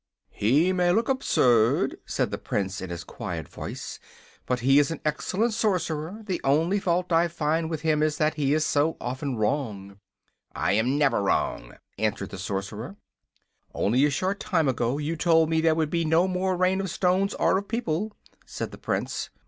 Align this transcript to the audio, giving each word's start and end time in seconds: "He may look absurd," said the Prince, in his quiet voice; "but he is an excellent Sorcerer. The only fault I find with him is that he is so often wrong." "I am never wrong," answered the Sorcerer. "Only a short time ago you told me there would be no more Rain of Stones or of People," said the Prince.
"He 0.31 0.73
may 0.73 0.91
look 0.91 1.09
absurd," 1.09 1.95
said 2.07 2.31
the 2.31 2.39
Prince, 2.39 2.81
in 2.81 2.89
his 2.89 3.03
quiet 3.03 3.47
voice; 3.47 3.99
"but 4.47 4.61
he 4.61 4.79
is 4.79 4.89
an 4.89 4.99
excellent 5.05 5.53
Sorcerer. 5.53 6.23
The 6.25 6.41
only 6.43 6.79
fault 6.79 7.11
I 7.11 7.27
find 7.27 7.69
with 7.69 7.81
him 7.81 8.01
is 8.01 8.17
that 8.17 8.33
he 8.33 8.51
is 8.55 8.65
so 8.65 8.97
often 8.99 9.35
wrong." 9.35 9.99
"I 10.55 10.71
am 10.71 10.97
never 10.97 11.21
wrong," 11.21 11.75
answered 11.99 12.31
the 12.31 12.39
Sorcerer. 12.39 12.95
"Only 13.75 14.03
a 14.03 14.09
short 14.09 14.39
time 14.39 14.67
ago 14.67 14.97
you 14.97 15.15
told 15.15 15.51
me 15.51 15.61
there 15.61 15.75
would 15.75 15.91
be 15.91 16.03
no 16.03 16.27
more 16.27 16.57
Rain 16.57 16.81
of 16.81 16.89
Stones 16.89 17.35
or 17.35 17.59
of 17.59 17.67
People," 17.67 18.11
said 18.43 18.71
the 18.71 18.79
Prince. 18.79 19.29